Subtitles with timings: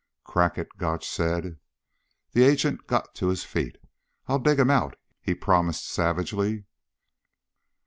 [0.23, 1.59] "Crack it," Gotch said.
[2.31, 3.77] The agent got to his feet
[4.25, 6.65] "I'll dig him out," he promised savagely.